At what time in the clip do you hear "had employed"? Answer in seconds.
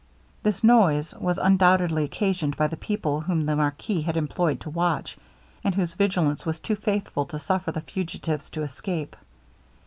4.01-4.59